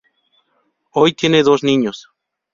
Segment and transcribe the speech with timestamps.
[0.93, 2.09] Hoy tiene dos niños.